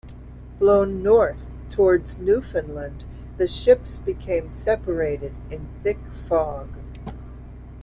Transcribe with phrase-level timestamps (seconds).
[0.57, 3.03] Blown north towards Newfoundland,
[3.37, 6.69] the ships became separated in thick fog.